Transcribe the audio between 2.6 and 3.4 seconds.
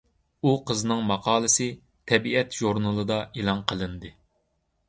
ژۇرنىلىدا